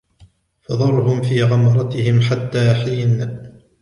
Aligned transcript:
فَذَرْهُمْ 0.61 1.21
فِي 1.21 1.43
غَمْرَتِهِمْ 1.43 2.21
حَتَّى 2.21 2.73
حِينٍ 2.73 3.39